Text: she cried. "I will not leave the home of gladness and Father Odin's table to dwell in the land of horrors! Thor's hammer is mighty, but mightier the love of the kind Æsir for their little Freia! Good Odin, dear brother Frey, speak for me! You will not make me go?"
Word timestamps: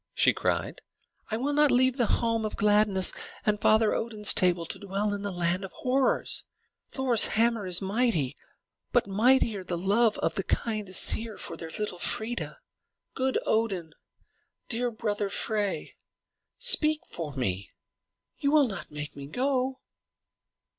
she 0.15 0.33
cried. 0.33 0.81
"I 1.29 1.37
will 1.37 1.53
not 1.53 1.69
leave 1.69 1.97
the 1.97 2.07
home 2.07 2.43
of 2.43 2.55
gladness 2.57 3.13
and 3.45 3.59
Father 3.59 3.93
Odin's 3.93 4.33
table 4.33 4.65
to 4.65 4.79
dwell 4.79 5.13
in 5.13 5.21
the 5.21 5.29
land 5.31 5.63
of 5.63 5.73
horrors! 5.73 6.43
Thor's 6.89 7.27
hammer 7.27 7.67
is 7.67 7.83
mighty, 7.83 8.35
but 8.91 9.05
mightier 9.05 9.63
the 9.63 9.77
love 9.77 10.17
of 10.17 10.33
the 10.33 10.43
kind 10.43 10.87
Æsir 10.87 11.37
for 11.37 11.55
their 11.55 11.69
little 11.77 11.99
Freia! 11.99 12.57
Good 13.13 13.37
Odin, 13.45 13.93
dear 14.69 14.89
brother 14.89 15.29
Frey, 15.29 15.93
speak 16.57 17.01
for 17.05 17.33
me! 17.33 17.69
You 18.39 18.49
will 18.49 18.67
not 18.67 18.89
make 18.89 19.15
me 19.15 19.27
go?" 19.27 19.81